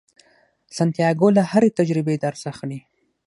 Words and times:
سانتیاګو 0.77 1.27
له 1.37 1.43
هرې 1.51 1.69
تجربې 1.79 2.15
درس 2.25 2.41
اخلي. 2.51 2.79